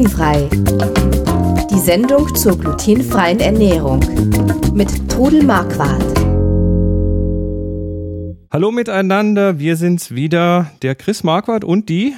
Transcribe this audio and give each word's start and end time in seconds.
Glutenfrei. 0.00 0.48
Die 1.70 1.78
Sendung 1.78 2.34
zur 2.34 2.58
glutenfreien 2.58 3.38
Ernährung 3.38 4.00
mit 4.72 5.10
Trudel 5.10 5.42
Marquardt. 5.42 6.02
Hallo 8.50 8.72
miteinander, 8.72 9.58
wir 9.58 9.76
sind's 9.76 10.14
wieder, 10.14 10.70
der 10.80 10.94
Chris 10.94 11.22
Marquardt 11.22 11.64
und 11.64 11.90
die 11.90 12.14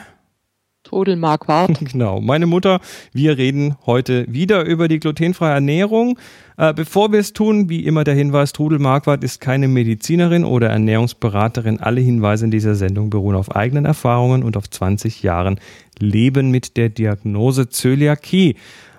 Trudel 0.92 1.16
Marquardt. 1.16 1.78
Genau, 1.92 2.20
meine 2.20 2.46
Mutter. 2.46 2.80
Wir 3.12 3.38
reden 3.38 3.76
heute 3.86 4.26
wieder 4.28 4.66
über 4.66 4.88
die 4.88 5.00
glutenfreie 5.00 5.54
Ernährung. 5.54 6.18
Äh, 6.58 6.74
bevor 6.74 7.12
wir 7.12 7.18
es 7.18 7.32
tun, 7.32 7.70
wie 7.70 7.86
immer 7.86 8.04
der 8.04 8.14
Hinweis, 8.14 8.52
Trudel 8.52 8.78
Marquardt 8.78 9.24
ist 9.24 9.40
keine 9.40 9.68
Medizinerin 9.68 10.44
oder 10.44 10.68
Ernährungsberaterin. 10.68 11.80
Alle 11.80 12.02
Hinweise 12.02 12.44
in 12.44 12.50
dieser 12.50 12.74
Sendung 12.74 13.08
beruhen 13.08 13.36
auf 13.36 13.56
eigenen 13.56 13.86
Erfahrungen 13.86 14.42
und 14.42 14.56
auf 14.56 14.68
20 14.68 15.22
Jahren 15.22 15.58
Leben 15.98 16.50
mit 16.50 16.76
der 16.76 16.90
Diagnose 16.90 17.70
Zöliakie. 17.70 18.56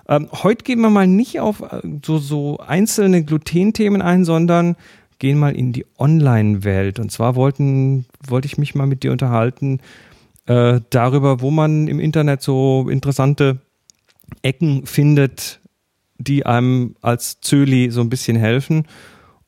Ähm, 0.08 0.28
heute 0.32 0.64
gehen 0.64 0.80
wir 0.80 0.90
mal 0.90 1.06
nicht 1.06 1.38
auf 1.38 1.60
äh, 1.60 1.80
so, 2.04 2.18
so 2.18 2.58
einzelne 2.58 3.22
Glutenthemen 3.22 4.02
ein, 4.02 4.24
sondern 4.24 4.74
gehen 5.20 5.38
mal 5.38 5.54
in 5.54 5.72
die 5.72 5.86
Online-Welt. 5.96 6.98
Und 6.98 7.12
zwar 7.12 7.36
wollten, 7.36 8.04
wollte 8.26 8.46
ich 8.46 8.58
mich 8.58 8.74
mal 8.74 8.86
mit 8.86 9.04
dir 9.04 9.12
unterhalten 9.12 9.78
äh, 10.46 10.80
darüber, 10.90 11.40
wo 11.40 11.50
man 11.50 11.88
im 11.88 12.00
Internet 12.00 12.42
so 12.42 12.88
interessante 12.88 13.60
Ecken 14.42 14.86
findet, 14.86 15.60
die 16.18 16.46
einem 16.46 16.96
als 17.00 17.40
Zöli 17.40 17.90
so 17.90 18.00
ein 18.00 18.10
bisschen 18.10 18.36
helfen. 18.36 18.86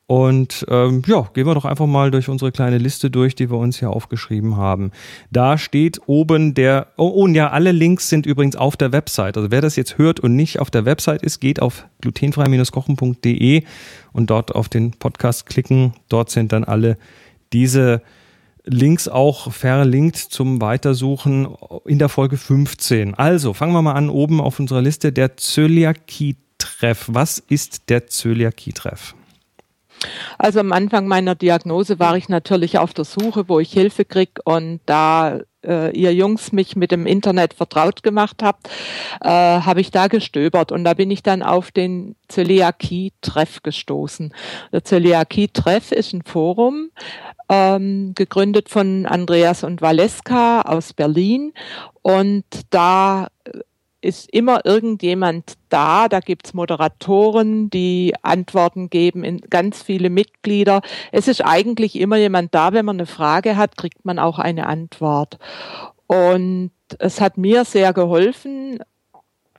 Und 0.07 0.65
ähm, 0.69 1.01
ja, 1.05 1.29
gehen 1.33 1.45
wir 1.45 1.53
doch 1.53 1.65
einfach 1.65 1.85
mal 1.85 2.11
durch 2.11 2.29
unsere 2.29 2.53
kleine 2.53 2.77
Liste 2.77 3.11
durch, 3.11 3.35
die 3.35 3.51
wir 3.51 3.57
uns 3.57 3.79
hier 3.79 3.89
aufgeschrieben 3.89 4.55
haben. 4.55 4.91
Da 5.31 5.57
steht 5.57 5.99
oben 6.07 6.53
der, 6.53 6.87
oh, 6.95 7.07
und 7.07 7.35
ja, 7.35 7.49
alle 7.49 7.73
Links 7.73 8.07
sind 8.07 8.25
übrigens 8.25 8.55
auf 8.55 8.77
der 8.77 8.93
Website. 8.93 9.35
Also 9.35 9.51
wer 9.51 9.59
das 9.59 9.75
jetzt 9.75 9.97
hört 9.97 10.21
und 10.21 10.33
nicht 10.33 10.59
auf 10.59 10.71
der 10.71 10.85
Website 10.85 11.23
ist, 11.23 11.41
geht 11.41 11.61
auf 11.61 11.85
glutenfrei-kochen.de 11.99 13.63
und 14.13 14.29
dort 14.29 14.55
auf 14.55 14.69
den 14.69 14.91
Podcast 14.91 15.45
klicken. 15.45 15.93
Dort 16.07 16.29
sind 16.29 16.53
dann 16.53 16.63
alle 16.63 16.97
diese 17.51 18.01
Links 18.69 19.07
auch 19.07 19.51
verlinkt 19.51 20.17
zum 20.17 20.59
Weitersuchen 20.61 21.55
in 21.85 21.99
der 21.99 22.09
Folge 22.09 22.37
15. 22.37 23.15
Also 23.15 23.53
fangen 23.53 23.73
wir 23.73 23.81
mal 23.81 23.93
an, 23.93 24.09
oben 24.09 24.41
auf 24.41 24.59
unserer 24.59 24.81
Liste 24.81 25.13
der 25.13 25.37
Zöliakie-Treff. 25.37 27.05
Was 27.07 27.39
ist 27.39 27.89
der 27.89 28.07
Zöliakie-Treff? 28.07 29.15
Also 30.37 30.59
am 30.59 30.73
Anfang 30.73 31.07
meiner 31.07 31.35
Diagnose 31.35 31.97
war 31.97 32.17
ich 32.17 32.29
natürlich 32.29 32.77
auf 32.77 32.93
der 32.93 33.05
Suche, 33.05 33.47
wo 33.47 33.59
ich 33.59 33.71
Hilfe 33.71 34.05
kriege 34.05 34.41
und 34.43 34.81
da 34.85 35.39
äh, 35.67 35.91
ihr 35.91 36.13
Jungs 36.13 36.51
mich 36.51 36.75
mit 36.75 36.91
dem 36.91 37.05
Internet 37.05 37.53
vertraut 37.53 38.03
gemacht 38.03 38.41
habt, 38.41 38.69
äh, 39.21 39.29
habe 39.29 39.81
ich 39.81 39.91
da 39.91 40.07
gestöbert 40.07 40.71
und 40.71 40.83
da 40.83 40.93
bin 40.93 41.11
ich 41.11 41.23
dann 41.23 41.43
auf 41.43 41.71
den 41.71 42.15
Zöliakie-Treff 42.29 43.61
gestoßen. 43.63 44.33
Der 44.71 44.83
Zöliakie-Treff 44.83 45.91
ist 45.91 46.13
ein 46.13 46.23
Forum, 46.23 46.89
ähm, 47.49 48.13
gegründet 48.15 48.69
von 48.69 49.05
Andreas 49.05 49.63
und 49.63 49.81
Valeska 49.81 50.61
aus 50.61 50.93
Berlin 50.93 51.53
und 52.01 52.45
da 52.69 53.27
ist 54.07 54.33
immer 54.33 54.65
irgendjemand 54.65 55.57
da. 55.67 56.07
Da 56.07 56.21
gibt's 56.21 56.53
Moderatoren, 56.53 57.69
die 57.69 58.15
Antworten 58.21 58.89
geben 58.89 59.25
in 59.25 59.41
ganz 59.41 59.83
viele 59.83 60.09
Mitglieder. 60.09 60.81
Es 61.11 61.27
ist 61.27 61.43
eigentlich 61.43 61.99
immer 61.99 62.15
jemand 62.15 62.55
da. 62.55 62.71
Wenn 62.71 62.85
man 62.85 62.95
eine 62.95 63.05
Frage 63.05 63.57
hat, 63.57 63.75
kriegt 63.75 64.05
man 64.05 64.17
auch 64.17 64.39
eine 64.39 64.67
Antwort. 64.67 65.39
Und 66.07 66.71
es 66.99 67.19
hat 67.19 67.37
mir 67.37 67.65
sehr 67.65 67.91
geholfen. 67.91 68.79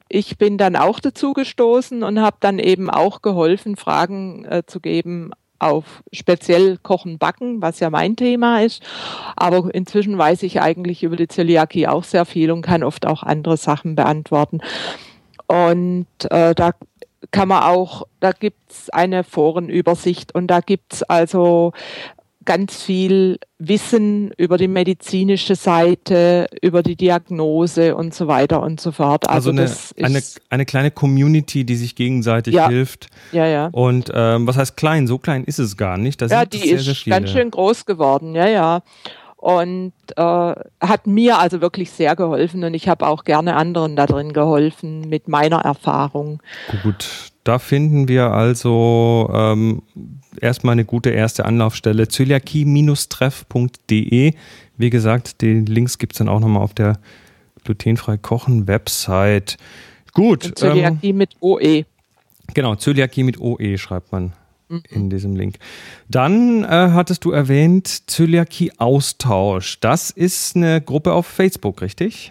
Ich 0.08 0.38
bin 0.38 0.56
dann 0.56 0.76
auch 0.76 0.98
dazu 0.98 1.34
gestoßen 1.34 2.02
und 2.02 2.18
habe 2.18 2.38
dann 2.40 2.58
eben 2.58 2.88
auch 2.88 3.20
geholfen, 3.20 3.76
Fragen 3.76 4.46
äh, 4.46 4.62
zu 4.66 4.80
geben 4.80 5.32
auf 5.58 6.02
speziell 6.12 6.78
Kochen, 6.82 7.18
Backen, 7.18 7.60
was 7.62 7.80
ja 7.80 7.90
mein 7.90 8.16
Thema 8.16 8.62
ist. 8.62 8.82
Aber 9.36 9.74
inzwischen 9.74 10.16
weiß 10.16 10.42
ich 10.44 10.60
eigentlich 10.60 11.02
über 11.02 11.16
die 11.16 11.28
Zöliakie 11.28 11.86
auch 11.86 12.04
sehr 12.04 12.24
viel 12.24 12.50
und 12.50 12.62
kann 12.62 12.82
oft 12.82 13.06
auch 13.06 13.22
andere 13.22 13.56
Sachen 13.56 13.94
beantworten. 13.94 14.60
Und 15.46 16.06
äh, 16.30 16.54
da 16.54 16.72
kann 17.30 17.48
man 17.48 17.62
auch, 17.62 18.06
da 18.20 18.32
gibt's 18.32 18.90
eine 18.90 19.24
Forenübersicht 19.24 20.34
und 20.34 20.46
da 20.46 20.60
gibt's 20.60 21.02
also 21.02 21.72
ganz 22.48 22.82
viel 22.82 23.38
Wissen 23.58 24.30
über 24.38 24.56
die 24.56 24.68
medizinische 24.68 25.54
Seite, 25.54 26.46
über 26.62 26.82
die 26.82 26.96
Diagnose 26.96 27.94
und 27.94 28.14
so 28.14 28.26
weiter 28.26 28.62
und 28.62 28.80
so 28.80 28.90
fort. 28.90 29.28
Also, 29.28 29.50
also 29.50 29.90
eine, 29.98 30.06
eine, 30.06 30.22
eine 30.48 30.64
kleine 30.64 30.90
Community, 30.90 31.64
die 31.64 31.76
sich 31.76 31.94
gegenseitig 31.94 32.54
ja, 32.54 32.70
hilft. 32.70 33.08
Ja, 33.32 33.46
ja. 33.46 33.68
Und 33.72 34.10
ähm, 34.14 34.46
was 34.46 34.56
heißt 34.56 34.78
klein? 34.78 35.06
So 35.06 35.18
klein 35.18 35.44
ist 35.44 35.58
es 35.58 35.76
gar 35.76 35.98
nicht. 35.98 36.22
Da 36.22 36.26
ja, 36.28 36.46
die 36.46 36.56
sehr, 36.56 36.78
ist 36.78 37.04
sehr 37.04 37.20
ganz 37.20 37.30
schön 37.30 37.50
groß 37.50 37.84
geworden, 37.84 38.34
ja, 38.34 38.48
ja. 38.48 38.80
Und 39.36 39.92
äh, 40.16 40.22
hat 40.22 41.06
mir 41.06 41.38
also 41.38 41.60
wirklich 41.60 41.90
sehr 41.90 42.16
geholfen 42.16 42.64
und 42.64 42.72
ich 42.72 42.88
habe 42.88 43.06
auch 43.06 43.24
gerne 43.24 43.56
anderen 43.56 43.94
da 43.94 44.06
drin 44.06 44.32
geholfen 44.32 45.02
mit 45.02 45.28
meiner 45.28 45.58
Erfahrung. 45.58 46.42
Gut, 46.82 47.30
da 47.48 47.58
finden 47.58 48.06
wir 48.08 48.32
also 48.32 49.30
ähm, 49.32 49.82
erstmal 50.38 50.72
eine 50.72 50.84
gute 50.84 51.08
erste 51.08 51.46
Anlaufstelle. 51.46 52.08
Zöliakie-treff.de. 52.08 54.34
Wie 54.76 54.90
gesagt, 54.90 55.40
die 55.40 55.60
Links 55.60 55.96
gibt 55.96 56.12
es 56.12 56.18
dann 56.18 56.28
auch 56.28 56.40
nochmal 56.40 56.62
auf 56.62 56.74
der 56.74 56.98
glutenfrei 57.64 58.18
kochen 58.18 58.68
Website. 58.68 59.56
Gut. 60.12 60.58
Zöliakie 60.58 61.08
ähm, 61.08 61.16
mit 61.16 61.36
OE. 61.40 61.86
Genau, 62.52 62.74
Zöliakie 62.74 63.22
mit 63.22 63.40
OE 63.40 63.78
schreibt 63.78 64.12
man 64.12 64.34
mhm. 64.68 64.82
in 64.90 65.08
diesem 65.08 65.34
Link. 65.34 65.56
Dann 66.10 66.64
äh, 66.64 66.68
hattest 66.68 67.24
du 67.24 67.30
erwähnt 67.30 68.10
Zöliakie 68.10 68.72
Austausch. 68.76 69.80
Das 69.80 70.10
ist 70.10 70.54
eine 70.54 70.82
Gruppe 70.82 71.14
auf 71.14 71.26
Facebook, 71.26 71.80
richtig? 71.80 72.30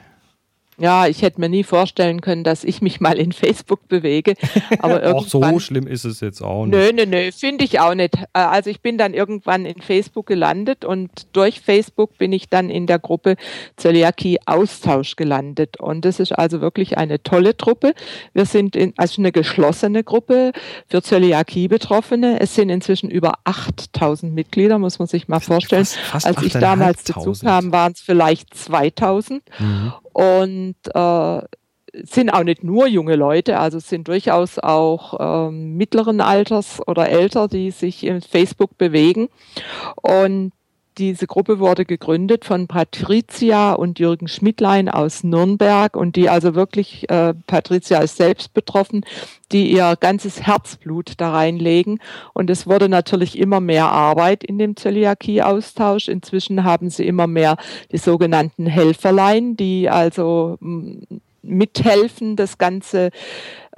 Ja, 0.80 1.08
ich 1.08 1.24
hätte 1.24 1.42
mir 1.42 1.50
nie 1.50 1.64
vorstellen 1.64 2.22
können, 2.22 2.44
dass 2.44 2.64
ich 2.64 2.82
mich 2.82 3.00
mal 3.00 3.18
in 3.18 3.32
Facebook 3.32 3.88
bewege. 3.88 4.36
Aber 4.80 5.02
irgendwann, 5.02 5.16
auch 5.16 5.28
so 5.54 5.60
schlimm 5.60 5.88
ist 5.88 6.06
es 6.06 6.20
jetzt 6.20 6.42
auch 6.42 6.66
nicht. 6.66 6.76
Nö, 6.76 6.92
nö, 6.94 7.06
nö, 7.08 7.32
finde 7.32 7.66
ich 7.66 7.80
auch 7.80 7.96
nicht. 7.96 8.16
Äh, 8.16 8.40
also 8.40 8.70
ich 8.70 8.82
bin 8.82 9.00
dann 9.00 9.16
irgendwann 9.16 9.66
in 9.66 9.82
Facebook 9.82 10.28
gelandet 10.28 10.86
und 10.86 11.10
durch 11.34 11.62
Facebook 11.62 12.18
bin 12.20 12.32
ich 12.32 12.50
dann 12.50 12.70
in 12.70 12.86
der 12.86 13.00
Gruppe 13.00 13.38
Zöliakie 13.76 14.38
Austausch 14.46 15.16
gelandet. 15.16 15.80
Und 15.80 16.06
das 16.06 16.20
ist 16.20 16.32
also 16.32 16.62
wirklich 16.62 16.98
eine 16.98 17.24
tolle 17.24 17.58
Truppe. 17.58 17.94
Wir 18.34 18.46
sind 18.46 18.76
in, 18.76 18.94
also 18.98 19.20
eine 19.20 19.32
geschlossene 19.32 20.04
Gruppe 20.04 20.52
für 20.88 21.02
Zöliakie-Betroffene. 21.02 22.40
Es 22.40 22.54
sind 22.54 22.70
inzwischen 22.70 23.10
über 23.10 23.34
8000 23.46 24.32
Mitglieder, 24.32 24.78
muss 24.78 25.00
man 25.00 25.08
sich 25.08 25.28
mal 25.28 25.40
vorstellen. 25.40 25.86
Fast, 25.86 26.26
fast 26.26 26.28
Als 26.28 26.44
ich 26.44 26.54
damals 26.54 27.04
dazu 27.04 27.34
kam, 27.34 27.72
waren 27.72 27.94
es 27.94 28.02
vielleicht 28.02 28.54
2000. 28.54 29.42
Mhm. 29.58 29.94
Und 30.18 30.76
äh, 30.96 31.42
sind 31.94 32.32
auch 32.32 32.44
nicht 32.44 32.64
nur 32.64 32.88
junge 32.88 33.16
Leute, 33.16 33.60
also 33.60 33.78
sind 33.78 34.08
durchaus 34.08 34.58
auch 34.58 35.48
ähm, 35.48 35.78
mittleren 35.78 36.22
Alters 36.22 36.82
oder 36.88 37.08
älter, 37.10 37.48
die 37.48 37.70
sich 37.70 38.04
in 38.04 38.22
Facebook 38.22 38.80
bewegen. 38.80 39.30
Und 40.02 40.54
diese 40.98 41.28
Gruppe 41.28 41.60
wurde 41.60 41.86
gegründet 41.86 42.46
von 42.46 42.68
Patricia 42.68 43.74
und 43.74 44.00
Jürgen 44.00 44.28
Schmidlein 44.28 44.90
aus 44.90 45.24
Nürnberg 45.24 45.96
und 45.96 46.16
die 46.16 46.30
also 46.30 46.56
wirklich, 46.56 47.10
äh, 47.10 47.34
Patricia 47.46 48.00
ist 48.00 48.18
selbst 48.18 48.54
betroffen, 48.54 49.06
die 49.52 49.72
ihr 49.72 49.96
ganzes 50.00 50.42
Herzblut 50.42 51.14
da 51.18 51.32
reinlegen. 51.32 52.00
Und 52.34 52.50
es 52.50 52.68
wurde 52.68 52.90
natürlich 52.90 53.38
immer 53.38 53.60
mehr 53.60 53.92
Arbeit 53.92 54.44
in 54.44 54.58
dem 54.58 54.76
Zöliakie-Austausch. 54.76 56.08
Inzwischen 56.08 56.64
haben 56.64 56.90
sie 56.90 57.06
immer 57.06 57.28
mehr 57.28 57.58
die 57.92 57.98
sogenannten 57.98 58.66
Helferlein, 58.66 59.56
die 59.56 59.90
also 59.90 60.58
mithelfen, 61.44 62.36
das 62.36 62.58
Ganze 62.58 63.12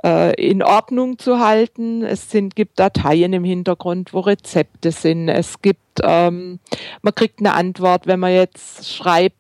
in 0.01 0.63
Ordnung 0.63 1.19
zu 1.19 1.40
halten. 1.40 2.04
Es 2.04 2.31
sind, 2.31 2.56
gibt 2.56 2.80
Dateien 2.80 3.34
im 3.34 3.44
Hintergrund, 3.44 4.13
wo 4.13 4.22
Rezepte 4.22 4.92
sind. 4.92 5.28
Es 5.28 5.62
gibt, 5.62 6.00
ähm, 6.01 6.60
man 7.01 7.16
kriegt 7.16 7.40
eine 7.40 7.54
Antwort, 7.54 8.07
wenn 8.07 8.19
man 8.22 8.31
jetzt 8.31 8.90
schreibt, 8.90 9.36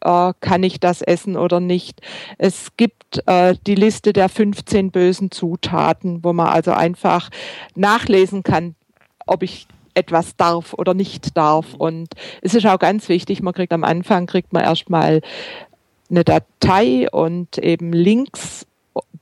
äh, 0.00 0.32
kann 0.40 0.62
ich 0.62 0.80
das 0.80 1.02
essen 1.02 1.36
oder 1.36 1.60
nicht. 1.60 2.00
Es 2.36 2.76
gibt 2.76 3.26
äh, 3.26 3.54
die 3.66 3.74
Liste 3.74 4.12
der 4.12 4.28
15 4.28 4.90
bösen 4.90 5.30
Zutaten, 5.30 6.22
wo 6.22 6.32
man 6.32 6.48
also 6.48 6.72
einfach 6.72 7.30
nachlesen 7.74 8.42
kann, 8.42 8.74
ob 9.26 9.42
ich 9.42 9.66
etwas 9.94 10.36
darf 10.36 10.74
oder 10.74 10.94
nicht 10.94 11.36
darf. 11.36 11.74
Und 11.74 12.08
es 12.42 12.54
ist 12.54 12.66
auch 12.66 12.78
ganz 12.78 13.08
wichtig, 13.08 13.42
man 13.42 13.54
kriegt 13.54 13.72
am 13.72 13.84
Anfang, 13.84 14.26
kriegt 14.26 14.52
man 14.52 14.62
erstmal 14.62 15.22
eine 16.10 16.24
Datei 16.24 17.10
und 17.10 17.58
eben 17.58 17.92
Links, 17.92 18.66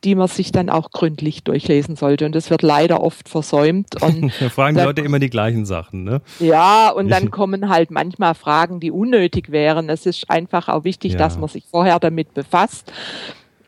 die 0.07 0.15
man 0.15 0.29
sich 0.29 0.53
dann 0.53 0.71
auch 0.71 0.93
gründlich 0.93 1.43
durchlesen 1.43 1.97
sollte. 1.97 2.27
Und 2.27 2.35
das 2.35 2.49
wird 2.49 2.63
leider 2.63 3.03
oft 3.03 3.29
versäumt. 3.29 4.01
Und 4.01 4.33
da 4.41 4.49
fragen 4.49 4.77
die 4.77 4.83
Leute 4.83 5.03
immer 5.03 5.19
die 5.19 5.31
gleichen 5.31 5.67
Sachen, 5.67 6.05
ne? 6.05 6.23
Ja, 6.39 6.91
und 6.91 7.09
dann 7.09 7.33
kommen 7.33 7.69
halt 7.69 7.91
manchmal 7.91 8.35
Fragen, 8.35 8.79
die 8.79 8.93
unnötig 8.93 9.51
wären. 9.51 9.91
Es 9.91 10.07
ist 10.07 10.31
einfach 10.31 10.69
auch 10.69 10.85
wichtig, 10.85 11.13
ja. 11.13 11.19
dass 11.19 11.39
man 11.39 11.49
sich 11.49 11.65
vorher 11.69 11.99
damit 11.99 12.35
befasst. 12.35 12.93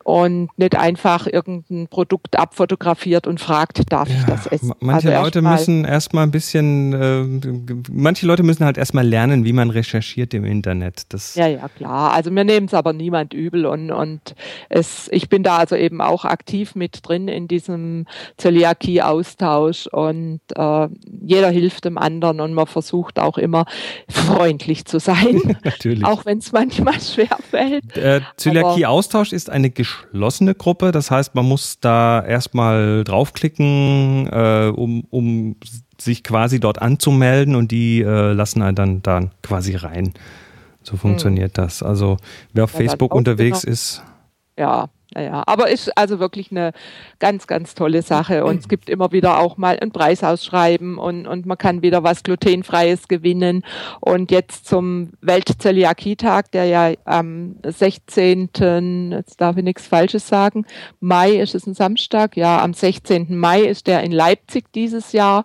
Und 0.03 0.49
nicht 0.57 0.75
einfach 0.75 1.27
irgendein 1.27 1.87
Produkt 1.87 2.37
abfotografiert 2.37 3.27
und 3.27 3.39
fragt, 3.39 3.91
darf 3.91 4.09
ja, 4.09 4.15
ich 4.15 4.25
das 4.25 4.47
essen? 4.47 4.73
Manche 4.79 5.09
also 5.09 5.23
Leute 5.23 5.41
müssen 5.41 5.85
erstmal 5.85 6.23
ein 6.23 6.31
bisschen, 6.31 6.93
äh, 6.93 7.81
manche 7.91 8.25
Leute 8.25 8.43
müssen 8.43 8.65
halt 8.65 8.77
erstmal 8.77 9.07
lernen, 9.07 9.45
wie 9.45 9.53
man 9.53 9.69
recherchiert 9.69 10.33
im 10.33 10.45
Internet. 10.45 11.03
Das 11.09 11.35
ja, 11.35 11.47
ja, 11.47 11.67
klar. 11.69 12.13
Also 12.13 12.31
mir 12.31 12.43
nehmen 12.43 12.67
es 12.67 12.73
aber 12.73 12.93
niemand 12.93 13.33
übel 13.33 13.65
und, 13.65 13.91
und 13.91 14.35
es, 14.69 15.09
ich 15.11 15.29
bin 15.29 15.43
da 15.43 15.57
also 15.57 15.75
eben 15.75 16.01
auch 16.01 16.25
aktiv 16.25 16.75
mit 16.75 17.07
drin 17.07 17.27
in 17.27 17.47
diesem 17.47 18.05
Zöliakie-Austausch 18.37 19.87
und 19.87 20.41
äh, 20.55 20.87
jeder 21.21 21.49
hilft 21.49 21.85
dem 21.85 21.97
anderen 21.97 22.39
und 22.39 22.53
man 22.53 22.67
versucht 22.67 23.19
auch 23.19 23.37
immer 23.37 23.65
freundlich 24.09 24.85
zu 24.85 24.99
sein. 24.99 25.57
Natürlich. 25.63 26.05
Auch 26.05 26.25
wenn 26.25 26.39
es 26.39 26.51
manchmal 26.51 26.99
schwer 27.01 27.37
fällt. 27.49 27.97
Äh, 27.97 28.21
Zöliakie-Austausch 28.37 29.33
ist 29.33 29.49
eine 29.49 29.69
geschlossene 30.11 30.55
Gruppe. 30.55 30.91
Das 30.91 31.11
heißt, 31.11 31.35
man 31.35 31.45
muss 31.45 31.79
da 31.79 32.23
erstmal 32.23 33.03
draufklicken, 33.03 34.27
äh, 34.31 34.71
um, 34.75 35.05
um 35.09 35.55
sich 35.99 36.23
quasi 36.23 36.59
dort 36.59 36.81
anzumelden 36.81 37.55
und 37.55 37.71
die 37.71 38.01
äh, 38.01 38.33
lassen 38.33 38.61
einen 38.61 38.75
dann, 38.75 39.01
dann 39.01 39.31
quasi 39.41 39.75
rein. 39.75 40.13
So 40.83 40.97
funktioniert 40.97 41.57
hm. 41.57 41.63
das. 41.63 41.83
Also 41.83 42.17
wer 42.53 42.63
auf 42.63 42.73
ja, 42.73 42.79
Facebook 42.79 43.13
unterwegs 43.13 43.63
ist. 43.63 44.03
Ja, 44.57 44.89
naja, 45.15 45.43
aber 45.47 45.69
ist 45.69 45.97
also 45.97 46.19
wirklich 46.19 46.51
eine 46.51 46.71
ganz, 47.17 47.47
ganz 47.47 47.73
tolle 47.73 48.03
Sache. 48.03 48.45
Und 48.45 48.59
es 48.59 48.67
gibt 48.67 48.89
immer 48.89 49.11
wieder 49.11 49.39
auch 49.39 49.57
mal 49.57 49.79
ein 49.79 49.91
Preisausschreiben 49.91 50.99
und, 50.99 51.25
und 51.25 51.47
man 51.47 51.57
kann 51.57 51.81
wieder 51.81 52.03
was 52.03 52.21
Glutenfreies 52.21 53.07
gewinnen. 53.07 53.63
Und 54.01 54.29
jetzt 54.29 54.67
zum 54.67 55.11
Weltzöliakie-Tag, 55.21 56.51
der 56.51 56.65
ja 56.65 56.91
am 57.05 57.55
16., 57.65 59.11
jetzt 59.11 59.41
darf 59.41 59.57
ich 59.57 59.63
nichts 59.63 59.87
Falsches 59.87 60.27
sagen, 60.27 60.65
Mai 60.99 61.31
ist 61.31 61.55
es 61.55 61.65
ein 61.65 61.73
Samstag, 61.73 62.37
ja, 62.37 62.61
am 62.61 62.73
16. 62.73 63.35
Mai 63.35 63.61
ist 63.61 63.87
der 63.87 64.03
in 64.03 64.11
Leipzig 64.11 64.71
dieses 64.73 65.11
Jahr. 65.11 65.43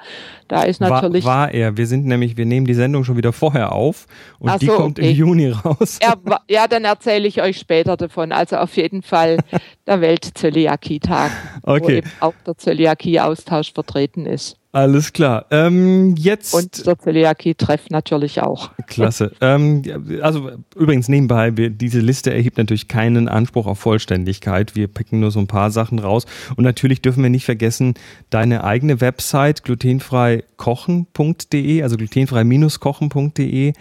Da 0.48 0.64
ist 0.64 0.80
natürlich. 0.80 1.24
War, 1.24 1.44
war 1.44 1.54
er. 1.54 1.76
Wir 1.76 1.86
sind 1.86 2.04
nämlich, 2.04 2.36
wir 2.36 2.44
nehmen 2.44 2.66
die 2.66 2.74
Sendung 2.74 3.04
schon 3.04 3.16
wieder 3.16 3.32
vorher 3.32 3.72
auf 3.72 4.06
und 4.38 4.50
so, 4.52 4.58
die 4.58 4.66
kommt 4.66 4.98
okay. 4.98 5.10
im 5.10 5.16
Juni 5.16 5.48
raus. 5.50 5.98
Er, 6.00 6.16
ja, 6.50 6.68
dann 6.68 6.84
erzähle 6.84 7.26
ich 7.26 7.40
euch 7.40 7.58
später 7.58 7.96
davon. 7.96 8.30
Also 8.30 8.56
auf 8.56 8.76
jeden 8.76 9.02
Fall 9.02 9.38
der 9.86 10.00
Welt-Zöliakie-Tag, 10.00 11.30
okay. 11.62 11.82
wo 11.82 11.90
eben 11.90 12.10
auch 12.20 12.34
der 12.46 12.56
Zöliakie-Austausch 12.56 13.72
vertreten 13.72 14.26
ist. 14.26 14.56
Alles 14.74 15.12
klar. 15.12 15.46
Ähm, 15.52 16.16
jetzt 16.18 16.52
und 16.52 16.84
der 16.84 16.98
Zöliakie-Treff 16.98 17.90
natürlich 17.90 18.42
auch. 18.42 18.72
Klasse. 18.88 19.30
ähm, 19.40 19.82
also 20.20 20.50
übrigens 20.74 21.08
nebenbei, 21.08 21.56
wir, 21.56 21.70
diese 21.70 22.00
Liste 22.00 22.34
erhebt 22.34 22.58
natürlich 22.58 22.88
keinen 22.88 23.28
Anspruch 23.28 23.68
auf 23.68 23.78
Vollständigkeit. 23.78 24.74
Wir 24.74 24.88
picken 24.88 25.20
nur 25.20 25.30
so 25.30 25.38
ein 25.38 25.46
paar 25.46 25.70
Sachen 25.70 26.00
raus. 26.00 26.26
Und 26.56 26.64
natürlich 26.64 27.02
dürfen 27.02 27.22
wir 27.22 27.30
nicht 27.30 27.44
vergessen, 27.44 27.94
deine 28.30 28.64
eigene 28.64 29.00
Website 29.00 29.62
glutenfreikochen.de, 29.62 31.82
also 31.84 31.96
glutenfrei-kochen.de, 31.96 33.74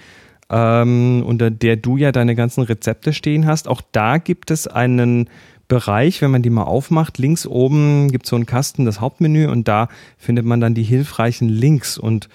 ähm, 0.51 1.23
unter 1.25 1.49
der 1.49 1.75
du 1.75 1.97
ja 1.97 2.11
deine 2.11 2.35
ganzen 2.35 2.61
Rezepte 2.61 3.13
stehen 3.13 3.47
hast. 3.47 3.67
Auch 3.67 3.81
da 3.91 4.19
gibt 4.19 4.51
es 4.51 4.67
einen 4.67 5.27
Bereich, 5.67 6.21
wenn 6.21 6.31
man 6.31 6.41
die 6.41 6.49
mal 6.49 6.63
aufmacht, 6.63 7.17
links 7.17 7.47
oben 7.47 8.11
gibt 8.11 8.25
es 8.25 8.29
so 8.29 8.35
einen 8.35 8.45
Kasten, 8.45 8.85
das 8.85 8.99
Hauptmenü 8.99 9.47
und 9.47 9.67
da 9.67 9.87
findet 10.17 10.45
man 10.45 10.59
dann 10.59 10.73
die 10.73 10.83
hilfreichen 10.83 11.49
Links 11.49 11.97
und 11.97 12.29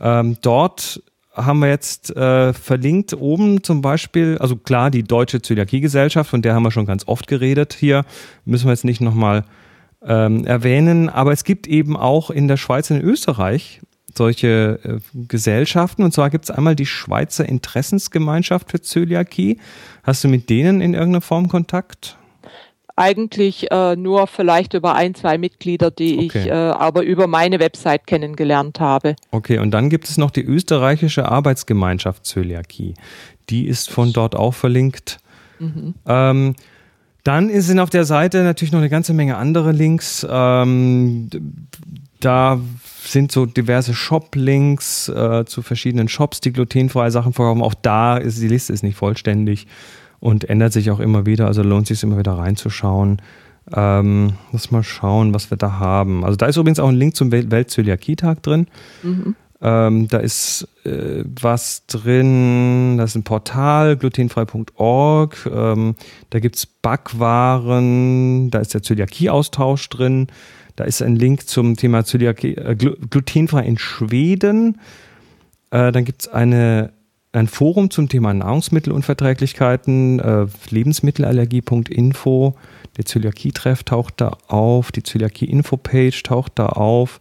ähm, 0.00 0.36
dort 0.42 1.02
haben 1.34 1.58
wir 1.60 1.68
jetzt 1.68 2.14
äh, 2.14 2.52
verlinkt 2.52 3.14
oben 3.14 3.64
zum 3.64 3.80
Beispiel, 3.80 4.38
also 4.38 4.56
klar, 4.56 4.90
die 4.90 5.02
Deutsche 5.02 5.42
Zöliakie-Gesellschaft, 5.42 6.30
von 6.30 6.42
der 6.42 6.54
haben 6.54 6.62
wir 6.62 6.70
schon 6.70 6.86
ganz 6.86 7.08
oft 7.08 7.26
geredet 7.26 7.74
hier, 7.74 8.04
müssen 8.44 8.66
wir 8.66 8.72
jetzt 8.72 8.84
nicht 8.84 9.00
nochmal 9.00 9.44
ähm, 10.06 10.44
erwähnen, 10.46 11.08
aber 11.08 11.32
es 11.32 11.44
gibt 11.44 11.66
eben 11.66 11.96
auch 11.96 12.30
in 12.30 12.46
der 12.46 12.56
Schweiz 12.56 12.90
und 12.90 12.98
in 12.98 13.02
Österreich 13.04 13.80
solche 14.16 14.78
äh, 14.84 14.98
Gesellschaften. 15.26 16.02
Und 16.04 16.12
zwar 16.12 16.30
gibt 16.30 16.44
es 16.44 16.50
einmal 16.50 16.76
die 16.76 16.86
Schweizer 16.86 17.48
Interessensgemeinschaft 17.48 18.70
für 18.70 18.80
Zöliakie. 18.80 19.58
Hast 20.02 20.22
du 20.22 20.28
mit 20.28 20.50
denen 20.50 20.80
in 20.80 20.94
irgendeiner 20.94 21.20
Form 21.20 21.48
Kontakt? 21.48 22.16
Eigentlich 22.96 23.70
äh, 23.70 23.96
nur 23.96 24.26
vielleicht 24.26 24.74
über 24.74 24.94
ein, 24.94 25.14
zwei 25.14 25.36
Mitglieder, 25.38 25.90
die 25.90 26.26
okay. 26.26 26.38
ich 26.38 26.46
äh, 26.46 26.52
aber 26.52 27.02
über 27.02 27.26
meine 27.26 27.58
Website 27.58 28.06
kennengelernt 28.06 28.78
habe. 28.80 29.16
Okay, 29.30 29.58
und 29.58 29.72
dann 29.72 29.90
gibt 29.90 30.08
es 30.08 30.16
noch 30.16 30.30
die 30.30 30.44
österreichische 30.44 31.28
Arbeitsgemeinschaft 31.28 32.24
Zöliakie. 32.24 32.94
Die 33.50 33.66
ist 33.66 33.90
von 33.90 34.12
dort 34.12 34.36
auch 34.36 34.54
verlinkt. 34.54 35.18
Mhm. 35.58 35.94
Ähm, 36.06 36.54
dann 37.24 37.60
sind 37.60 37.80
auf 37.80 37.90
der 37.90 38.04
Seite 38.04 38.42
natürlich 38.44 38.72
noch 38.72 38.80
eine 38.80 38.90
ganze 38.90 39.14
Menge 39.14 39.36
andere 39.36 39.72
Links. 39.72 40.26
Ähm, 40.28 41.30
da 42.20 42.60
sind 43.02 43.32
so 43.32 43.46
diverse 43.46 43.94
Shop-Links 43.94 45.08
äh, 45.08 45.44
zu 45.46 45.62
verschiedenen 45.62 46.08
Shops, 46.08 46.40
die 46.40 46.52
glutenfreie 46.52 47.10
Sachen 47.10 47.32
verkaufen. 47.32 47.62
Auch 47.62 47.74
da 47.74 48.18
ist 48.18 48.40
die 48.40 48.48
Liste 48.48 48.72
ist 48.72 48.82
nicht 48.82 48.96
vollständig 48.96 49.66
und 50.24 50.48
ändert 50.48 50.72
sich 50.72 50.90
auch 50.90 51.00
immer 51.00 51.26
wieder. 51.26 51.46
Also 51.46 51.62
lohnt 51.62 51.86
sich 51.86 52.02
immer 52.02 52.16
wieder 52.16 52.32
reinzuschauen. 52.32 53.20
Ähm, 53.74 54.32
lass 54.52 54.70
mal 54.70 54.82
schauen, 54.82 55.34
was 55.34 55.50
wir 55.50 55.58
da 55.58 55.78
haben. 55.78 56.24
Also 56.24 56.36
da 56.36 56.46
ist 56.46 56.56
übrigens 56.56 56.80
auch 56.80 56.88
ein 56.88 56.96
Link 56.96 57.14
zum 57.14 57.30
Weltzöliakie-Tag 57.30 58.42
drin. 58.42 58.66
Mhm. 59.02 59.36
Ähm, 59.60 60.08
da 60.08 60.18
ist 60.18 60.66
äh, 60.84 61.24
was 61.40 61.84
drin, 61.86 62.96
das 62.96 63.10
ist 63.10 63.16
ein 63.16 63.24
Portal, 63.24 63.98
glutenfrei.org. 63.98 65.50
Ähm, 65.54 65.94
da 66.30 66.40
gibt 66.40 66.56
es 66.56 66.64
Backwaren, 66.64 68.50
da 68.50 68.60
ist 68.60 68.72
der 68.72 68.82
Zöliakie-Austausch 68.82 69.90
drin. 69.90 70.28
Da 70.76 70.84
ist 70.84 71.02
ein 71.02 71.16
Link 71.16 71.46
zum 71.46 71.76
Thema 71.76 72.06
Zöliakie, 72.06 72.54
äh, 72.54 72.74
glutenfrei 72.74 73.64
in 73.66 73.76
Schweden. 73.76 74.80
Äh, 75.70 75.92
dann 75.92 76.06
gibt 76.06 76.22
es 76.22 76.28
eine 76.28 76.94
ein 77.34 77.48
Forum 77.48 77.90
zum 77.90 78.08
Thema 78.08 78.32
Nahrungsmittelunverträglichkeiten, 78.32 80.20
äh, 80.20 80.46
Lebensmittelallergie.info, 80.70 82.54
der 82.96 83.04
Zöliakie-Treff 83.04 83.82
taucht 83.82 84.20
da 84.20 84.36
auf, 84.46 84.92
die 84.92 85.02
Zöliakie-Info-Page 85.02 86.22
taucht 86.22 86.52
da 86.56 86.66
auf 86.66 87.20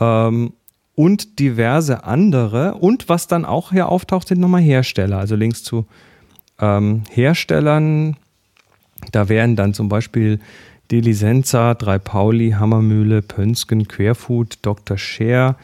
ähm, 0.00 0.52
und 0.94 1.38
diverse 1.38 2.02
andere. 2.04 2.74
Und 2.74 3.08
was 3.08 3.28
dann 3.28 3.44
auch 3.44 3.70
hier 3.70 3.88
auftaucht, 3.88 4.28
sind 4.28 4.40
nochmal 4.40 4.62
Hersteller, 4.62 5.18
also 5.18 5.36
Links 5.36 5.62
zu 5.62 5.86
ähm, 6.58 7.04
Herstellern. 7.10 8.16
Da 9.12 9.28
wären 9.28 9.54
dann 9.54 9.74
zum 9.74 9.88
Beispiel 9.88 10.40
Delisenza, 10.90 11.74
Drei 11.74 11.98
Pauli, 12.00 12.56
Hammermühle, 12.58 13.22
Pönsken, 13.22 13.86
Querfood, 13.86 14.58
Dr. 14.62 14.98
Scher 14.98 15.56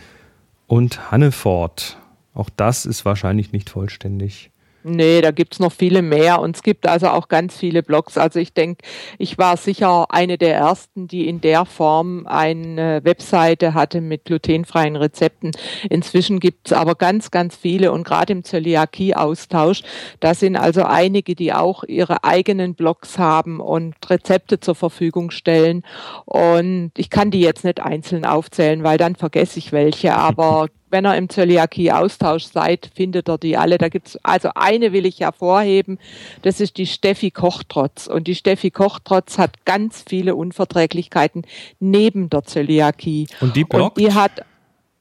und 0.69 1.11
Hanneford. 1.11 1.99
Auch 2.35 2.51
das 2.51 2.85
ist 2.85 3.05
wahrscheinlich 3.05 3.53
nicht 3.53 3.71
vollständig. 3.71 4.51
Nee, 4.87 5.23
da 5.23 5.31
gibt's 5.31 5.61
noch 5.61 5.73
viele 5.73 6.03
mehr 6.03 6.43
und 6.43 6.57
es 6.57 6.63
gibt 6.63 6.87
also 6.87 7.09
auch 7.09 7.29
ganz 7.29 7.57
viele 7.57 7.83
Blogs. 7.83 8.19
Also 8.19 8.39
ich 8.39 8.53
denke, 8.53 8.85
ich 9.17 9.39
war 9.39 9.57
sicher 9.57 10.11
eine 10.11 10.37
der 10.37 10.57
ersten, 10.57 11.09
die 11.09 11.27
in 11.27 11.41
der 11.41 11.65
Form 11.65 12.27
eine 12.27 13.03
Webseite 13.03 13.73
hatte 13.73 14.03
mit 14.03 14.27
glutenfreien 14.27 14.97
Rezepten. 14.97 15.53
Inzwischen 15.89 16.39
gibt's 16.39 16.75
aber 16.75 16.97
ganz, 16.97 17.31
ganz 17.31 17.57
viele 17.57 17.93
und 17.93 18.05
gerade 18.05 18.35
im 18.35 18.45
Zöliakie-Austausch, 18.45 19.85
da 20.21 20.35
sind 20.35 20.55
also 20.57 20.83
einige, 20.83 21.35
die 21.35 21.55
auch 21.55 21.85
ihre 21.85 22.23
eigenen 22.23 22.75
Blogs 22.75 23.17
haben 23.19 23.61
und 23.61 23.95
Rezepte 24.11 24.61
zur 24.61 24.75
Verfügung 24.75 25.31
stellen. 25.31 25.83
Und 26.27 26.91
ich 26.99 27.09
kann 27.09 27.31
die 27.31 27.41
jetzt 27.41 27.65
nicht 27.65 27.81
einzeln 27.81 28.27
aufzählen, 28.27 28.85
weil 28.85 28.99
dann 28.99 29.17
vergesse 29.17 29.59
ich 29.59 29.73
welche, 29.73 30.15
aber 30.15 30.69
wenn 30.95 31.07
ihr 31.07 31.17
im 31.17 31.29
Zöliakie-Austausch 31.29 32.45
seid, 32.45 32.89
findet 32.95 33.29
ihr 33.29 33.37
die 33.37 33.57
alle. 33.57 33.79
Da 33.79 33.89
gibt's 33.89 34.17
also 34.23 34.51
eine 34.55 34.93
will 34.93 35.07
ich 35.07 35.19
hervorheben, 35.19 35.99
das 36.43 36.61
ist 36.61 36.79
die 36.79 36.87
Steffi 36.87 37.33
Kochtrotz. 37.33 38.07
Und 38.07 38.29
die 38.29 38.37
Steffi 38.37 38.71
Kochtrotz 38.71 39.37
hat 39.37 39.65
ganz 39.65 40.05
viele 40.09 40.37
Unverträglichkeiten 40.37 41.43
neben 41.81 42.31
der 42.31 42.45
Zöliakie. 42.45 43.27
Und 43.41 43.57
die 43.57 43.65
bloggt? 43.65 43.99
Und 43.99 44.07
die 44.07 44.15
hat 44.15 44.45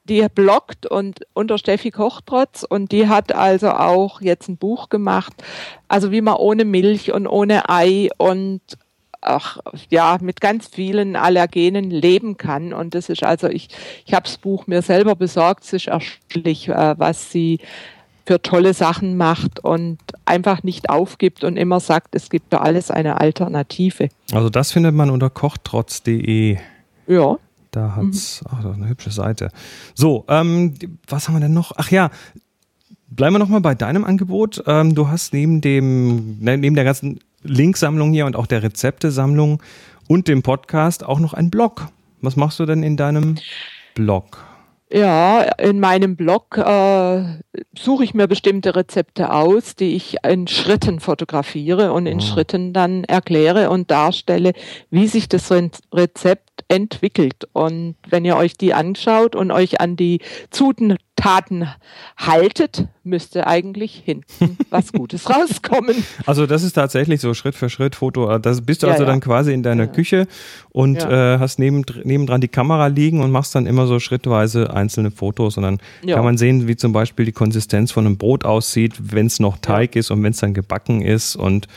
die 0.06 0.26
bloggt 0.34 0.84
und 0.84 1.20
unter 1.32 1.58
Steffi 1.58 1.92
Kochtrotz 1.92 2.66
und 2.68 2.92
die 2.92 3.08
hat 3.08 3.32
also 3.32 3.70
auch 3.70 4.20
jetzt 4.20 4.48
ein 4.48 4.58
Buch 4.58 4.90
gemacht, 4.90 5.32
also 5.88 6.10
wie 6.10 6.20
man 6.20 6.34
ohne 6.34 6.64
Milch 6.64 7.12
und 7.12 7.26
ohne 7.26 7.70
Ei 7.70 8.08
und 8.18 8.60
auch 9.26 9.58
ja 9.90 10.18
mit 10.20 10.40
ganz 10.40 10.68
vielen 10.68 11.16
Allergenen 11.16 11.90
leben 11.90 12.36
kann. 12.36 12.72
Und 12.72 12.94
das 12.94 13.08
ist 13.08 13.22
also, 13.22 13.48
ich, 13.48 13.68
ich 14.06 14.14
habe 14.14 14.24
das 14.24 14.38
Buch 14.38 14.66
mir 14.66 14.82
selber 14.82 15.14
besorgt, 15.14 15.64
es 15.64 15.72
ist 15.72 15.88
erstaunlich, 15.88 16.68
äh, 16.68 16.94
was 16.98 17.30
sie 17.30 17.60
für 18.26 18.40
tolle 18.40 18.72
Sachen 18.72 19.16
macht 19.16 19.60
und 19.60 19.98
einfach 20.24 20.62
nicht 20.62 20.88
aufgibt 20.88 21.44
und 21.44 21.56
immer 21.56 21.80
sagt, 21.80 22.14
es 22.14 22.30
gibt 22.30 22.50
für 22.50 22.60
alles 22.60 22.90
eine 22.90 23.20
Alternative. 23.20 24.08
Also 24.32 24.48
das 24.48 24.72
findet 24.72 24.94
man 24.94 25.10
unter 25.10 25.30
kochtrotz.de. 25.30 26.56
Ja. 27.06 27.36
Da 27.70 27.96
hat's, 27.96 28.42
mhm. 28.42 28.48
ach, 28.50 28.74
eine 28.74 28.88
hübsche 28.88 29.10
Seite. 29.10 29.50
So, 29.94 30.24
ähm, 30.28 30.74
was 31.08 31.28
haben 31.28 31.34
wir 31.34 31.40
denn 31.40 31.52
noch? 31.52 31.72
Ach 31.76 31.90
ja, 31.90 32.10
bleiben 33.08 33.34
wir 33.34 33.40
nochmal 33.40 33.60
bei 33.60 33.74
deinem 33.74 34.04
Angebot. 34.04 34.62
Ähm, 34.66 34.94
du 34.94 35.08
hast 35.08 35.32
neben 35.32 35.60
dem, 35.60 36.38
ne, 36.40 36.56
neben 36.56 36.76
der 36.76 36.84
ganzen 36.84 37.20
Linksammlung 37.44 38.12
hier 38.12 38.26
und 38.26 38.36
auch 38.36 38.46
der 38.46 38.62
Rezeptesammlung 38.62 39.62
und 40.08 40.28
dem 40.28 40.42
Podcast 40.42 41.04
auch 41.04 41.20
noch 41.20 41.34
ein 41.34 41.50
Blog. 41.50 41.88
Was 42.20 42.36
machst 42.36 42.58
du 42.58 42.66
denn 42.66 42.82
in 42.82 42.96
deinem 42.96 43.36
Blog? 43.94 44.44
Ja, 44.92 45.42
in 45.58 45.80
meinem 45.80 46.14
Blog 46.14 46.56
äh, 46.56 47.24
suche 47.76 48.04
ich 48.04 48.14
mir 48.14 48.28
bestimmte 48.28 48.76
Rezepte 48.76 49.32
aus, 49.32 49.74
die 49.74 49.96
ich 49.96 50.18
in 50.22 50.46
Schritten 50.46 51.00
fotografiere 51.00 51.92
und 51.92 52.06
in 52.06 52.18
oh. 52.18 52.20
Schritten 52.20 52.72
dann 52.72 53.02
erkläre 53.02 53.70
und 53.70 53.90
darstelle, 53.90 54.52
wie 54.90 55.08
sich 55.08 55.28
das 55.28 55.50
Rezept 55.92 56.64
entwickelt. 56.68 57.48
Und 57.52 57.96
wenn 58.08 58.24
ihr 58.24 58.36
euch 58.36 58.56
die 58.56 58.72
anschaut 58.72 59.34
und 59.34 59.50
euch 59.50 59.80
an 59.80 59.96
die 59.96 60.20
Zutaten 61.24 61.66
haltet, 62.18 62.86
müsste 63.02 63.46
eigentlich 63.46 64.02
hinten 64.04 64.58
was 64.68 64.92
Gutes 64.92 65.28
rauskommen. 65.28 65.96
Also 66.26 66.46
das 66.46 66.62
ist 66.62 66.74
tatsächlich 66.74 67.20
so 67.20 67.32
Schritt 67.32 67.54
für 67.54 67.70
Schritt 67.70 67.94
Foto. 67.94 68.38
Das 68.38 68.60
bist 68.60 68.82
du 68.82 68.86
ja, 68.86 68.92
also 68.92 69.04
ja. 69.04 69.10
dann 69.10 69.20
quasi 69.20 69.54
in 69.54 69.62
deiner 69.62 69.84
ja. 69.84 69.90
Küche 69.90 70.26
und 70.70 71.02
äh, 71.02 71.38
hast 71.38 71.58
neben, 71.58 71.84
nebendran 72.04 72.42
die 72.42 72.48
Kamera 72.48 72.88
liegen 72.88 73.22
und 73.22 73.30
machst 73.30 73.54
dann 73.54 73.66
immer 73.66 73.86
so 73.86 74.00
schrittweise 74.00 74.74
einzelne 74.74 75.10
Fotos 75.10 75.56
und 75.56 75.62
dann 75.62 75.78
kann 76.06 76.24
man 76.24 76.36
sehen, 76.36 76.68
wie 76.68 76.76
zum 76.76 76.92
Beispiel 76.92 77.24
die 77.24 77.32
Konsistenz 77.32 77.90
von 77.90 78.06
einem 78.06 78.18
Brot 78.18 78.44
aussieht, 78.44 78.92
wenn 78.98 79.26
es 79.26 79.40
noch 79.40 79.56
Teig 79.58 79.96
ist 79.96 80.10
und 80.10 80.22
wenn 80.22 80.32
es 80.32 80.38
dann 80.38 80.52
gebacken 80.52 81.00
ist 81.00 81.36
und 81.36 81.68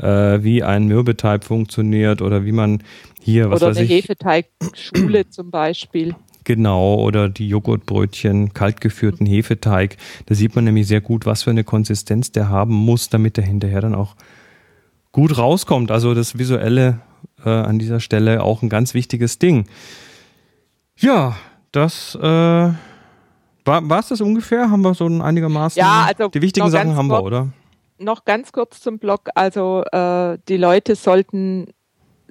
äh, 0.00 0.42
wie 0.42 0.62
ein 0.62 0.86
Mürbeteig 0.86 1.44
funktioniert 1.44 2.22
oder 2.22 2.44
wie 2.44 2.52
man 2.52 2.82
hier, 3.20 3.50
was 3.50 3.60
oder 3.60 3.70
weiß 3.70 3.78
eine 3.78 3.86
Hefeteigschule 3.86 5.28
zum 5.28 5.50
Beispiel. 5.50 6.14
Genau, 6.46 6.94
oder 6.94 7.28
die 7.28 7.48
Joghurtbrötchen, 7.48 8.54
kaltgeführten 8.54 9.26
Hefeteig. 9.26 9.96
Da 10.26 10.36
sieht 10.36 10.54
man 10.54 10.62
nämlich 10.62 10.86
sehr 10.86 11.00
gut, 11.00 11.26
was 11.26 11.42
für 11.42 11.50
eine 11.50 11.64
Konsistenz 11.64 12.30
der 12.30 12.48
haben 12.48 12.72
muss, 12.72 13.08
damit 13.08 13.36
der 13.36 13.42
hinterher 13.42 13.80
dann 13.80 13.96
auch 13.96 14.14
gut 15.10 15.36
rauskommt. 15.36 15.90
Also 15.90 16.14
das 16.14 16.38
Visuelle 16.38 17.00
äh, 17.44 17.50
an 17.50 17.80
dieser 17.80 17.98
Stelle 17.98 18.44
auch 18.44 18.62
ein 18.62 18.68
ganz 18.68 18.94
wichtiges 18.94 19.40
Ding. 19.40 19.66
Ja, 20.96 21.34
das 21.72 22.14
äh, 22.14 22.20
war 22.22 23.98
es 23.98 24.06
das 24.06 24.20
ungefähr? 24.20 24.70
Haben 24.70 24.82
wir 24.82 24.94
so 24.94 25.08
ein 25.08 25.22
einigermaßen 25.22 25.80
ja, 25.80 26.06
also 26.06 26.28
die 26.28 26.42
wichtigen 26.42 26.70
Sachen 26.70 26.94
haben 26.94 27.08
wir, 27.08 27.24
oder? 27.24 27.48
Noch 27.98 28.24
ganz 28.24 28.52
kurz 28.52 28.80
zum 28.80 29.00
Blog. 29.00 29.30
Also 29.34 29.82
äh, 29.90 30.38
die 30.48 30.58
Leute 30.58 30.94
sollten 30.94 31.66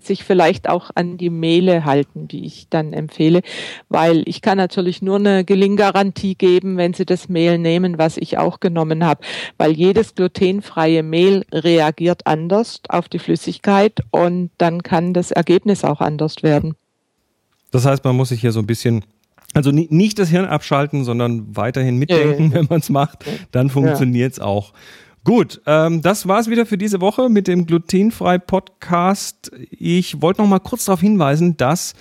sich 0.02 0.24
vielleicht 0.24 0.70
auch 0.70 0.92
an 0.96 1.18
die 1.18 1.30
Mehle 1.30 1.86
halten, 1.86 2.28
die 2.28 2.46
ich 2.46 2.68
dann 2.70 2.94
empfehle, 2.94 3.42
weil 3.90 4.24
ich 4.26 4.42
kann 4.42 4.58
natürlich 4.58 5.02
nur 5.02 5.18
eine 5.18 5.46
Gelinggarantie 5.46 6.36
geben, 6.36 6.78
wenn 6.78 6.94
Sie 6.94 7.06
das 7.06 7.30
Mehl 7.30 7.58
nehmen, 7.58 7.98
was 7.98 8.18
ich 8.18 8.38
auch 8.38 8.60
genommen 8.60 9.06
habe, 9.06 9.22
weil 9.58 9.72
jedes 9.72 10.16
glutenfreie 10.16 11.04
Mehl 11.04 11.46
reagiert 11.52 12.26
anders 12.26 12.82
auf 12.90 13.10
die 13.10 13.20
Flüssigkeit 13.20 14.00
und 14.12 14.52
dann 14.58 14.84
kann 14.84 15.14
das 15.14 15.32
Ergebnis 15.32 15.84
auch 15.84 16.02
anders 16.02 16.44
werden. 16.44 16.76
Das 17.72 17.86
heißt, 17.86 18.04
man 18.04 18.16
muss 18.16 18.30
sich 18.30 18.42
hier 18.42 18.52
so 18.52 18.60
ein 18.60 18.68
bisschen 18.68 19.04
also 19.54 19.72
nicht 19.72 20.20
das 20.20 20.28
Hirn 20.30 20.46
abschalten, 20.46 21.06
sondern 21.06 21.56
weiterhin 21.56 21.96
mitdenken, 21.96 22.44
ja, 22.44 22.50
ja. 22.50 22.54
wenn 22.56 22.68
man 22.70 22.82
es 22.82 22.90
macht, 22.90 23.24
dann 23.52 23.70
funktioniert 23.70 24.34
es 24.34 24.38
ja. 24.40 24.44
auch. 24.44 24.74
Gut, 25.26 25.60
ähm, 25.66 26.04
das 26.04 26.28
war's 26.28 26.52
wieder 26.52 26.68
für 26.68 26.78
diese 26.78 27.02
Woche 27.02 27.30
mit 27.30 27.48
dem 27.48 27.66
glutenfrei 27.66 28.38
Podcast. 28.38 29.52
Ich 29.72 30.22
wollte 30.22 30.40
noch 30.44 30.48
mal 30.48 30.60
kurz 30.60 30.86
darauf 30.86 31.02
hinweisen, 31.02 31.58
dass 31.58 31.96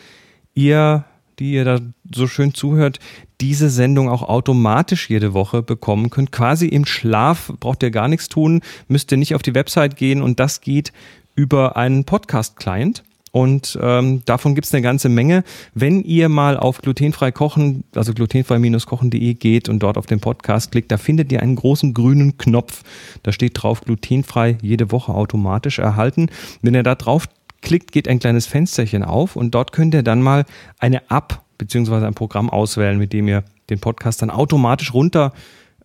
ihr, 0.52 1.06
die 1.38 1.54
ihr 1.54 1.64
da 1.64 1.80
so 2.14 2.26
schön 2.26 2.52
zuhört, 2.52 2.98
diese 3.40 3.70
Sendung 3.70 4.10
auch 4.10 4.24
automatisch 4.24 5.08
jede 5.08 5.32
Woche 5.32 5.62
bekommen 5.62 6.10
könnt. 6.10 6.32
Quasi 6.32 6.68
im 6.68 6.84
Schlaf 6.84 7.50
braucht 7.60 7.82
ihr 7.82 7.90
gar 7.90 8.08
nichts 8.08 8.28
tun, 8.28 8.60
müsst 8.88 9.10
ihr 9.10 9.16
nicht 9.16 9.34
auf 9.34 9.40
die 9.40 9.54
Website 9.54 9.96
gehen 9.96 10.20
und 10.20 10.38
das 10.38 10.60
geht 10.60 10.92
über 11.34 11.78
einen 11.78 12.04
Podcast-Client. 12.04 13.04
Und 13.34 13.76
ähm, 13.82 14.22
davon 14.26 14.54
gibt's 14.54 14.72
eine 14.72 14.82
ganze 14.82 15.08
Menge. 15.08 15.42
Wenn 15.74 16.02
ihr 16.02 16.28
mal 16.28 16.56
auf 16.56 16.78
glutenfrei 16.80 17.32
kochen, 17.32 17.82
also 17.92 18.14
glutenfrei-kochen.de 18.14 19.34
geht 19.34 19.68
und 19.68 19.80
dort 19.80 19.98
auf 19.98 20.06
den 20.06 20.20
Podcast 20.20 20.70
klickt, 20.70 20.92
da 20.92 20.98
findet 20.98 21.32
ihr 21.32 21.42
einen 21.42 21.56
großen 21.56 21.94
grünen 21.94 22.38
Knopf. 22.38 22.84
Da 23.24 23.32
steht 23.32 23.60
drauf 23.60 23.80
glutenfrei 23.80 24.56
jede 24.62 24.92
Woche 24.92 25.12
automatisch 25.12 25.80
erhalten. 25.80 26.28
Wenn 26.62 26.76
ihr 26.76 26.84
da 26.84 26.94
drauf 26.94 27.26
klickt, 27.60 27.90
geht 27.90 28.06
ein 28.06 28.20
kleines 28.20 28.46
Fensterchen 28.46 29.02
auf 29.02 29.34
und 29.34 29.52
dort 29.52 29.72
könnt 29.72 29.94
ihr 29.94 30.04
dann 30.04 30.22
mal 30.22 30.44
eine 30.78 31.02
App 31.10 31.40
beziehungsweise 31.58 32.06
ein 32.06 32.14
Programm 32.14 32.48
auswählen, 32.48 32.98
mit 32.98 33.12
dem 33.12 33.26
ihr 33.26 33.42
den 33.68 33.80
Podcast 33.80 34.22
dann 34.22 34.30
automatisch 34.30 34.94
runter 34.94 35.32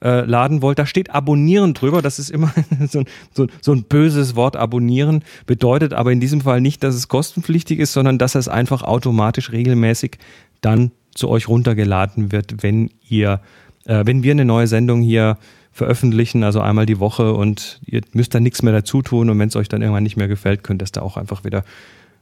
äh, 0.01 0.22
laden 0.22 0.62
wollt, 0.62 0.79
da 0.79 0.86
steht 0.86 1.13
abonnieren 1.13 1.74
drüber. 1.74 2.01
Das 2.01 2.20
ist 2.20 2.29
immer 2.29 2.53
so, 2.89 3.03
so, 3.34 3.48
so 3.62 3.74
ein 3.74 3.84
böses 3.84 4.36
Wort 4.36 4.56
abonnieren, 4.56 5.24
bedeutet 5.46 5.94
aber 5.94 6.12
in 6.12 6.20
diesem 6.20 6.41
Fall 6.41 6.62
nicht, 6.62 6.84
dass 6.84 6.96
es 6.96 7.08
kostenpflichtig 7.08 7.79
ist, 7.79 7.94
sondern 7.94 8.18
dass 8.18 8.36
es 8.36 8.48
einfach 8.48 8.84
automatisch 8.84 9.51
regelmäßig 9.51 10.18
dann 10.62 10.91
zu 11.13 11.29
euch 11.29 11.48
runtergeladen 11.48 12.32
wird, 12.32 12.63
wenn 12.63 12.91
ihr, 13.10 13.41
äh, 13.86 14.06
wenn 14.06 14.24
wir 14.24 14.32
eine 14.32 14.46
neue 14.46 14.68
Sendung 14.68 15.01
hier 15.01 15.38
veröffentlichen, 15.72 16.44
also 16.44 16.62
einmal 16.62 16.86
die 16.86 17.00
Woche 17.00 17.34
und 17.34 17.79
ihr 17.86 18.01
müsst 18.13 18.34
dann 18.34 18.44
nichts 18.44 18.62
mehr 18.62 18.74
dazu 18.74 19.01
tun 19.01 19.29
und 19.29 19.39
wenn 19.39 19.50
es 19.50 19.56
euch 19.56 19.70
dann 19.70 19.82
irgendwann 19.82 20.03
nicht 20.03 20.18
mehr 20.18 20.27
gefällt, 20.27 20.63
könnt 20.63 20.82
ihr 20.82 20.86
es 20.86 20.91
da 20.91 21.01
auch 21.01 21.18
einfach 21.18 21.44
wieder 21.44 21.63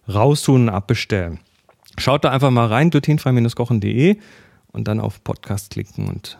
raustun 0.08 0.64
und 0.64 0.70
abbestellen. 0.70 1.40
Schaut 1.98 2.24
da 2.24 2.32
einfach 2.32 2.52
mal 2.52 2.68
rein, 2.68 2.90
glutenfrei-kochen.de 2.90 4.18
und 4.72 4.88
dann 4.88 5.00
auf 5.00 5.24
Podcast 5.24 5.72
klicken 5.72 6.08
und 6.08 6.38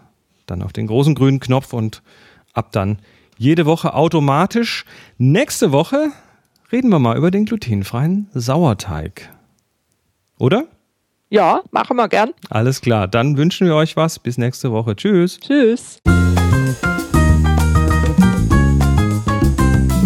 dann 0.48 0.62
auf 0.62 0.74
den 0.74 0.88
großen 0.88 1.16
grünen 1.16 1.40
Knopf 1.40 1.74
und 1.74 2.02
ab 2.54 2.72
dann 2.72 3.00
jede 3.38 3.66
Woche 3.66 3.94
automatisch. 3.94 4.86
Nächste 5.18 5.72
Woche 5.72 6.12
reden 6.72 6.90
wir 6.90 7.00
mal 7.00 7.18
über 7.18 7.32
den 7.32 7.46
glutenfreien 7.46 8.30
Sauerteig. 8.34 9.30
Oder? 10.40 10.66
Ja, 11.30 11.62
machen 11.72 11.98
wir 11.98 12.08
gern. 12.08 12.32
Alles 12.50 12.82
klar, 12.82 13.08
dann 13.08 13.38
wünschen 13.38 13.68
wir 13.68 13.76
euch 13.76 13.98
was. 13.98 14.20
Bis 14.20 14.38
nächste 14.38 14.72
Woche. 14.72 14.96
Tschüss. 14.96 15.40
Tschüss. 15.40 16.00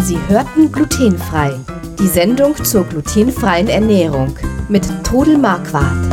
Sie 0.02 0.18
hörten 0.28 0.72
glutenfrei. 0.72 1.58
Die 1.98 2.08
Sendung 2.08 2.56
zur 2.64 2.84
glutenfreien 2.84 3.68
Ernährung 3.68 4.36
mit 4.68 4.84
Trudel 5.04 5.38
Marquardt. 5.38 6.12